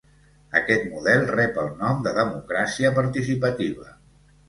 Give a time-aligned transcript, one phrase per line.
[0.59, 3.99] Aquest model rep el nom de democràcia participativa.